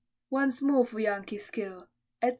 once 0.31 0.63
more 0.63 0.83
for 0.83 0.99
Yankee 0.99 1.37
skill, 1.37 1.87
etc. 2.23 2.29